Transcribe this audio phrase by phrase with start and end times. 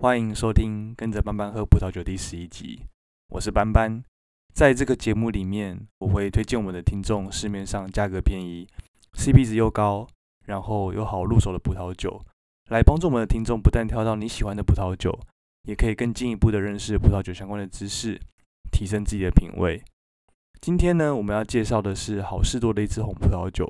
[0.00, 2.84] 欢迎收听《跟着班班喝葡萄酒》第十一集，
[3.30, 4.00] 我是班班。
[4.54, 8.64] 在这个节目里面，我会推荐我们的听众市面上价格便宜、
[9.14, 10.06] CP 值又高，
[10.46, 12.24] 然后又好入手的葡萄酒，
[12.70, 15.18] 来帮助我们的听众不但挑到你喜欢的葡萄酒，
[15.64, 18.20] 也可以更进一步的认识葡萄酒相关的知识，
[18.70, 19.82] 提升自己的品味。
[20.60, 23.68] 今天呢，我们要介绍的是好事多的一支红葡萄酒，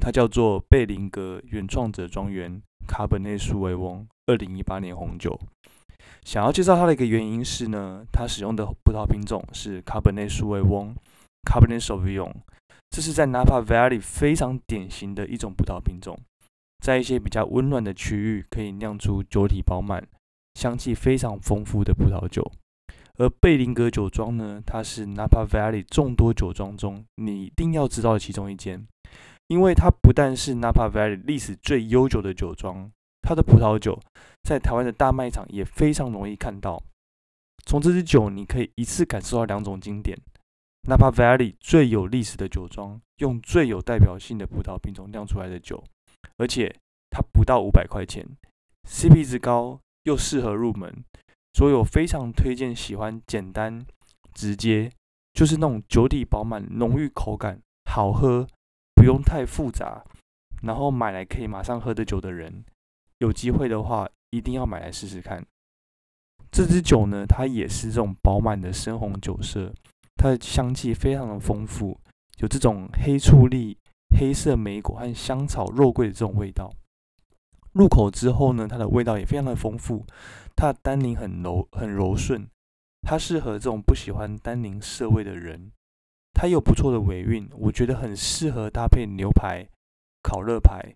[0.00, 5.38] 它叫做贝林格原创者庄园卡本内苏维翁二零一八年红酒。
[6.24, 10.94] 想要介绍它的一个原因是呢，它使用的葡萄品种是卡本内苏维翁
[11.42, 12.32] （Cabernet Sauvignon），
[12.90, 16.18] 这是在 Napa Valley 非常典型的一种葡萄品种，
[16.84, 20.04] 在一些比较温暖的区域可以酿出酒体饱满、
[20.54, 22.50] 香气非常丰富的葡萄酒。
[23.18, 28.86] 而贝林格酒庄呢，它是 Napa Valley 众多酒庄中你一定要知道的其中一间，
[29.48, 32.90] 因为它不但是 Napa Valley 历史最悠久的酒庄。
[33.22, 34.00] 它的葡萄酒
[34.44, 36.80] 在台湾的大卖场也非常容易看到。
[37.64, 40.16] 从这支酒，你可以一次感受到两种经典
[40.88, 45.82] ：Napa Valley 最有历史的酒庄，用最有代表性的葡萄品种酿出来的酒，
[46.36, 46.72] 而且
[47.10, 48.24] 它不到五百块钱
[48.88, 51.02] ，CP 值高又适合入门，
[51.54, 53.84] 所以我非常推荐喜欢简单
[54.32, 54.92] 直接，
[55.32, 57.60] 就是那种酒体饱满、浓郁口感、
[57.90, 58.46] 好喝，
[58.96, 60.02] 不用太复杂，
[60.62, 62.64] 然后买来可以马上喝的酒的人。
[63.18, 65.46] 有机会的话，一定要买来试试看。
[66.50, 69.72] 这支酒呢，它也是这种饱满的深红酒色，
[70.16, 72.00] 它的香气非常的丰富，
[72.38, 73.76] 有这种黑醋栗、
[74.18, 76.72] 黑色莓果和香草肉桂的这种味道。
[77.72, 80.06] 入口之后呢，它的味道也非常的丰富，
[80.56, 82.48] 它的单宁很柔很柔顺，
[83.02, 85.72] 它适合这种不喜欢单宁涩味的人。
[86.36, 89.66] 它有不错的尾韵，我觉得很适合搭配牛排、
[90.22, 90.94] 烤肉排。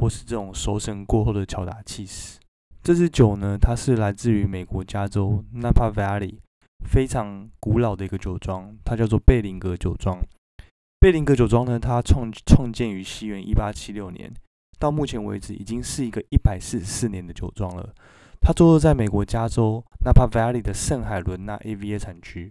[0.00, 2.38] 或是这种熟成过后的乔达气势。
[2.82, 6.38] 这支酒呢，它是来自于美国加州 Napa Valley
[6.88, 10.18] 非常古老的一个酒庄，它叫做贝林格酒庄。
[10.98, 14.32] 贝林格酒庄呢，它创创建于西元一八七六年，
[14.78, 17.94] 到目前为止已经是一个一百四十四年的酒庄了。
[18.40, 22.50] 它坐落在美国加州 Napa Valley 的圣海伦娜 AVA 产区，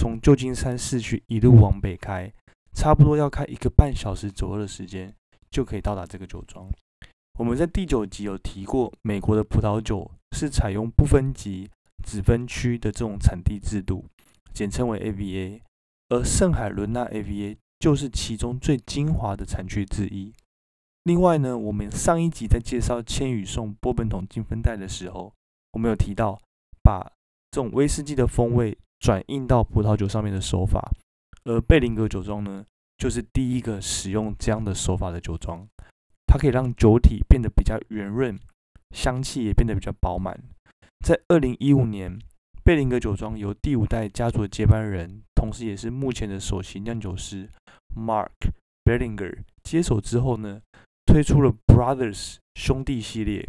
[0.00, 2.32] 从旧金山市区一路往北开，
[2.72, 5.14] 差不多要开一个半小时左右的时间。
[5.50, 6.66] 就可以到达这个酒庄。
[7.38, 11.68] 我们在第九集有提过，美国的葡萄酒是采用不分级、
[12.02, 14.06] 只分区的这种产地制度，
[14.54, 15.60] 简称为 AVA，
[16.08, 20.32] 而圣海伦娜 AVA 就是其中最精华的产区之一。
[21.02, 25.34] 另外呢，我们上一集在介绍千羽颂波本桶金分带的时候，
[25.72, 26.40] 我们有提到
[26.82, 27.12] 把
[27.50, 30.92] 这种威士忌的风味转印到葡萄酒上面的手法，
[31.44, 32.64] 而贝林格酒庄呢。
[32.98, 35.66] 就是第一个使用这样的手法的酒庄，
[36.26, 38.38] 它可以让酒体变得比较圆润，
[38.94, 40.38] 香气也变得比较饱满。
[41.02, 42.18] 在二零一五年，
[42.62, 47.48] 贝林格酒庄由第五代家族的接班人，同时也是目前的首席酿酒师
[47.96, 48.28] Mark
[48.84, 50.60] Bellinger 接手之后呢，
[51.06, 53.48] 推出了 Brothers 兄弟系列。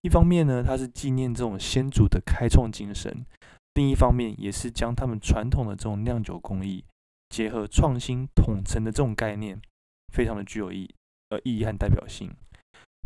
[0.00, 3.12] 一方面呢，它是纪念这种先祖的开创精神；
[3.76, 6.82] 另一方面，也是将他们传统的这种酿酒工艺。
[7.28, 9.60] 结合创新统称的这种概念，
[10.14, 10.88] 非常的具有意
[11.28, 12.30] 呃意义和代表性。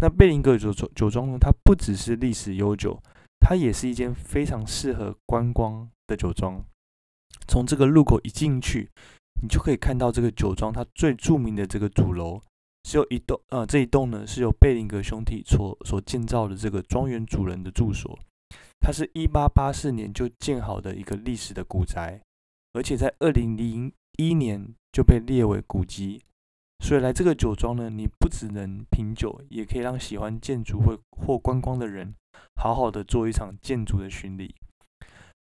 [0.00, 3.02] 那贝林格酒酒酒庄呢，它不只是历史悠久，
[3.40, 6.62] 它也是一间非常适合观光的酒庄。
[7.48, 8.90] 从这个入口一进去，
[9.42, 12.40] 你就可以看到这个酒庄它最著名的这个主楼，
[12.84, 18.16] 是由一栋呃这一栋呢是由贝林格兄弟所所建造的这个庄园主人的住所。
[18.80, 22.20] 它是一八八四年就建好的一个历史的古宅，
[22.72, 26.22] 而且在二零零一年就被列为古迹，
[26.84, 32.14] 所以来这个酒庄呢，你不只能品酒，也可以让喜欢建筑或或观光的人
[32.56, 34.54] 好好的做一场建筑的巡礼。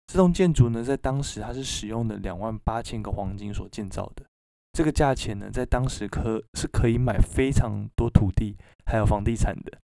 [0.07, 4.25] 这栋建筑呢，在当时它是使用的两万八千个黄金所建造的，
[4.73, 9.79] 这个价钱呢，在当时可是可以买非常多土地还有房地产的。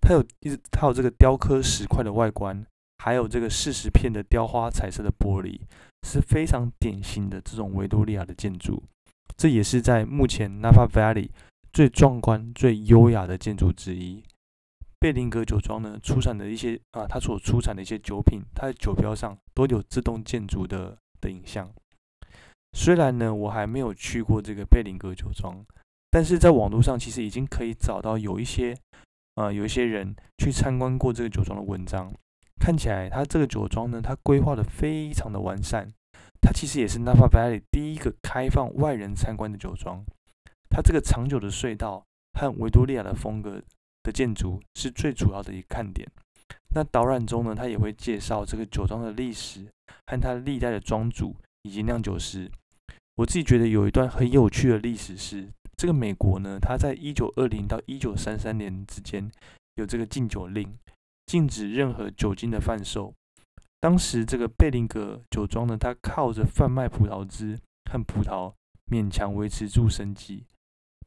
[0.00, 2.64] 它有一它有这个雕刻石块的外观，
[2.98, 5.60] 还有这个四十片的雕花彩色的玻璃。
[6.02, 8.82] 是非常典型的这种维多利亚的建筑，
[9.36, 11.28] 这也是在目前 Napa Valley
[11.74, 14.22] 最壮观、最优雅的建筑之一。
[14.98, 21.70] 贝林格酒庄呢，出产的一些啊，它所出产的一些酒品，它的酒标上都有这栋建筑的的影像。
[22.72, 25.62] 虽然呢，我还没有去过这个贝林格酒庄，
[26.10, 28.74] 但是在网络上其实已经可以找到有一些
[29.40, 32.12] 啊，有一些人去参观过这个酒庄的文章。
[32.60, 35.88] 看起来，它这个酒庄呢，它规划的非常的完善。
[36.42, 40.04] 它其实也是 Napa Valley 第一个开放外人参观的酒庄。
[40.68, 42.04] 它这个长久的隧道
[42.38, 43.62] 和维多利亚的风格
[44.02, 46.06] 的建筑是最主要的一个看点。
[46.74, 49.66] 那导览中呢，他也会介绍这个酒庄的历史
[50.06, 52.50] 和他历代的庄主以及酿酒师。
[53.16, 55.48] 我自己觉得有一段很有趣的历史是，
[55.80, 59.30] 这个美国呢，它在一九二零到一九三三年之间
[59.76, 60.70] 有这个禁酒令，
[61.24, 63.14] 禁止任何酒精的贩售。
[63.80, 67.58] 当时这个贝林格酒庄呢，它靠着贩卖葡萄汁
[67.90, 68.52] 和葡萄
[68.92, 70.44] 勉强维持住生计。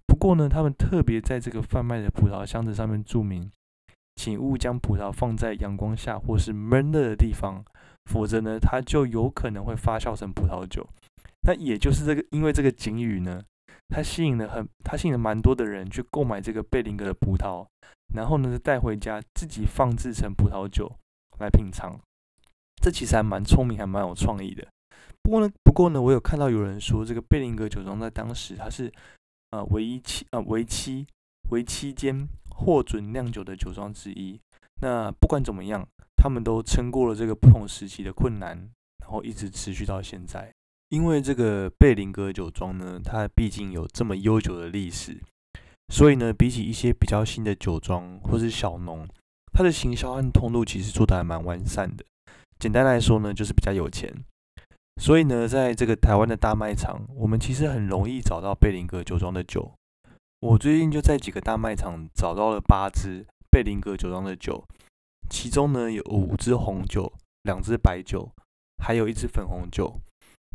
[0.07, 3.51] 不过呢，他们特别在这个贩卖的葡萄箱子上面注明。
[4.15, 7.63] 请勿将葡萄放在阳光下或是闷热的地方，
[8.05, 10.89] 否则呢，它就有可能会发酵成葡萄酒。
[11.43, 13.39] 那也就是这个，因为这个警语呢，
[13.89, 17.65] 它吸引了很，它吸引了蛮多的人去购买这个贝林格的葡萄，
[18.13, 20.91] 然后呢，带回家自己放置成葡萄酒
[21.39, 22.00] 来品尝。
[22.81, 24.68] 这其实还蛮聪明，还蛮有创意的。
[25.21, 28.91] 不过呢，不过呢，我有看到有人说，这个贝林格酒庄在当时它是
[29.51, 31.07] 呃唯一期呃为期
[31.50, 32.27] 为期间。
[32.56, 34.39] 获准酿酒的酒庄之一。
[34.79, 38.56] 那不管怎么样，他们都撑过了这个不同时期的困难，
[39.00, 40.53] 然后一直持续到现在。
[40.93, 45.19] 因为这个贝林格酒庄呢，它毕竟有这么悠久的历史，
[45.91, 49.07] 所以呢，比起一些比较新的酒庄或是小农，
[49.51, 52.05] 它的行销和通路其实做得还蛮完善的。
[52.59, 54.13] 简单来说呢，就是比较有钱。
[55.01, 59.71] 所以呢，在这个台湾的大卖场，我们其实很容易找到贝林格酒庄的酒。
[60.41, 64.63] 我最近就在几个大卖场找到了八支贝林格酒庄的酒，
[65.27, 67.11] 其中呢有五支红酒，
[67.41, 68.29] 两支白酒，
[68.77, 69.99] 还有一支粉红酒。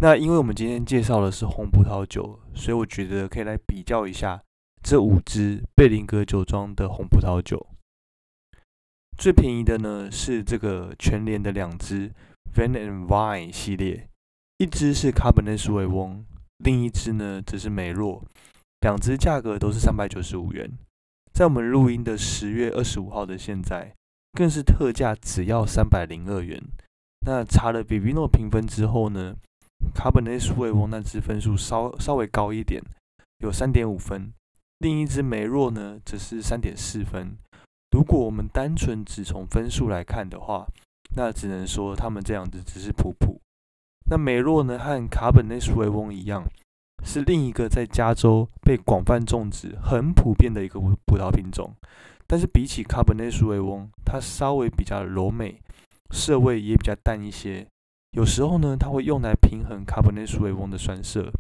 [0.01, 4.41] 那因为我们今天介绍的是红葡萄酒，所以我觉得可以来比较一下
[4.83, 7.67] 这五支贝林格酒庄的红葡萄酒。
[9.17, 12.13] 最便宜的呢是这个全联的两支
[12.55, 14.09] Van and Vine 系列，
[14.59, 16.25] 一支是卡本内苏维翁，
[16.59, 18.25] 另一支呢则是梅洛。
[18.83, 20.71] 两支价格都是三百九十五元，
[21.33, 23.93] 在我们录音的十月二十五号的现在，
[24.35, 26.63] 更是特价只要三百零二元。
[27.27, 29.35] 那查了 Vivino 评分之后呢，
[29.95, 32.83] 卡本内苏维翁那支分数稍稍微高一点，
[33.39, 34.33] 有三点五分；
[34.79, 37.37] 另一支梅若呢，则是三点四分。
[37.91, 40.67] 如果我们单纯只从分数来看的话，
[41.17, 43.41] 那只能说他们这样子只是普普。
[44.11, 46.45] 那梅若呢，和卡本内苏维翁一样。
[47.05, 51.73] 是另一个在加州被广泛种植、很普遍的一个葡葡萄品种，
[52.27, 55.63] 但是比起卡本内苏维翁，它稍微比较柔美，
[56.11, 57.65] 涩味也比较淡一些。
[58.13, 61.33] 有时候呢，它会用来平衡卡本内苏维翁的酸涩。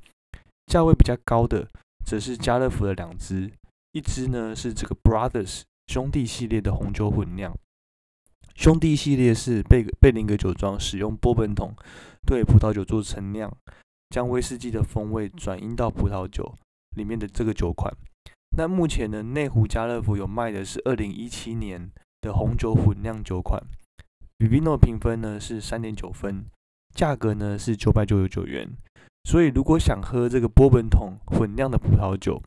[0.67, 1.69] 价位比较高的，
[2.05, 3.50] 则是家乐福的两支，
[3.93, 7.56] 一支呢是这个 Brothers 兄弟系列的红酒混酿。
[8.55, 11.75] 兄弟系列是贝贝林格酒庄使用波本桶
[12.26, 13.50] 对葡萄酒做陈酿。
[14.11, 16.55] 将威士忌的风味转移到葡萄酒
[16.97, 17.94] 里面的这个酒款，
[18.56, 21.91] 那目前呢，内湖家乐福有卖的是二零一七年
[22.23, 23.62] 的红酒混酿酒款
[24.38, 26.47] ，Vivino 评分呢是三点九分，
[26.94, 28.69] 价格呢是九百九十九元。
[29.25, 32.43] 所以如果想喝这个波本桶混酿的葡萄酒，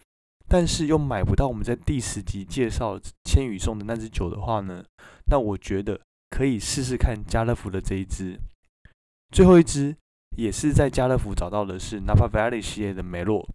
[0.48, 4.84] 但是又买不到我们在第十集介绍千羽送的那支酒的话呢，
[5.30, 6.00] 那我觉得
[6.30, 8.40] 可以试试看家乐福的这一支，
[9.32, 9.96] 最后一支。
[10.38, 13.46] 也是在家乐福找到的是 Napa Valley 系列的梅洛，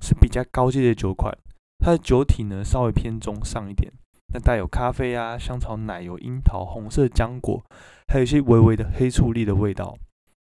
[0.00, 1.36] 是比较高阶的酒款。
[1.80, 3.92] 它的酒体呢稍微偏中上一点，
[4.32, 7.60] 那带有咖啡啊、香草、奶油、樱桃、红色浆果，
[8.06, 9.98] 还有一些微微的黑醋栗的味道。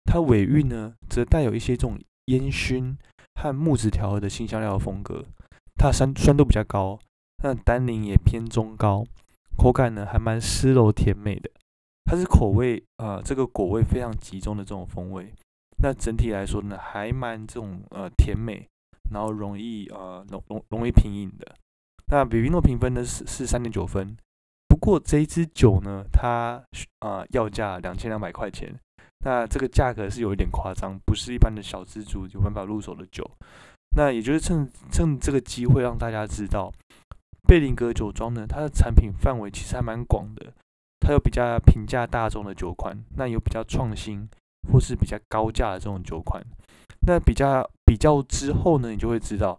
[0.07, 2.97] 它尾韵呢则带有一些这种烟熏
[3.35, 5.25] 和木质调和的新香料的风格。
[5.77, 6.99] 它的酸酸度比较高，
[7.43, 9.05] 那单宁也偏中高，
[9.59, 11.51] 口感呢还蛮湿柔甜美的。
[12.05, 15.33] 它是口味啊，这个果味非常集中的这种风味。
[15.83, 18.67] 那整体来说呢，还蛮这种呃甜美，
[19.11, 21.55] 然后容易呃容容容易品饮的。
[22.07, 24.17] 那比比诺评分呢是是三点九分，
[24.69, 26.63] 不过这一支酒呢，它
[27.01, 28.75] 啊要价两千两百块钱，
[29.25, 33.29] 那这个价格是有一点夸张，不是一般的小资族有办法入手的酒。
[33.97, 36.73] 那也就是趁趁这个机会让大家知道，
[37.49, 40.53] 贝林格酒庄呢，它的产品范围其实还蛮广的，
[41.01, 44.29] 它有比较平价大众的酒款，那有比较创新。
[44.73, 46.45] 或是比较高价的这种酒款，
[47.07, 49.57] 那比较比较之后呢，你就会知道，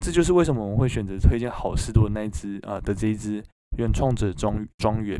[0.00, 3.42] 这就是为什么我们会选择推荐好事多的那一支啊的这一支
[3.78, 5.18] 原创者庄庄园，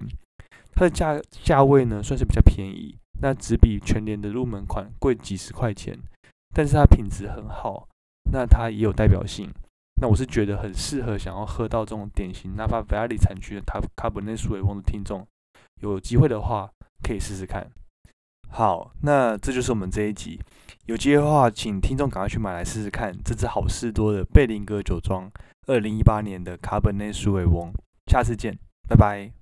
[0.74, 5.98] 它的价价位呢算是比较便宜，那只比全年的入门款贵几十块钱，
[6.54, 7.88] 但是它品质很好，
[8.32, 9.50] 那它也有代表性，
[10.00, 15.26] 那我是觉得很适合想要喝到这种典型 Napa Valley 产区的卡卡本内苏维翁的听众，
[15.80, 16.70] 有机会的话
[17.02, 17.70] 可以试试看。
[18.48, 20.40] 好，那这就是我们这一集。
[20.86, 25.30] 有机会的话，请听众赶快去买来试试看这支好事多的贝林格酒庄
[25.68, 27.72] 二零一八年的卡本内苏维翁。
[28.10, 28.58] 下次见，
[28.88, 29.39] 拜拜。